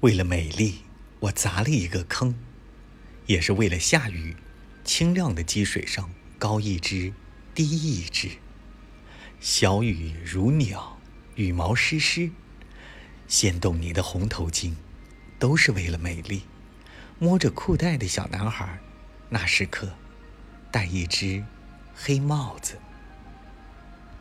[0.00, 0.82] 为了美丽
[1.20, 2.36] 我砸了一个坑
[3.26, 4.36] 也是为了下雨
[4.84, 7.12] 清亮的积水上高一只
[7.54, 8.30] 低一只。
[9.40, 10.98] 小雨如鸟
[11.34, 12.30] 羽毛湿湿
[13.26, 14.74] 掀动你的红头巾
[15.38, 16.42] 都是为了美丽。
[17.20, 18.78] 摸着裤带的小男孩
[19.28, 19.92] 那时刻
[20.70, 21.44] 戴一只
[21.92, 22.78] 黑帽子。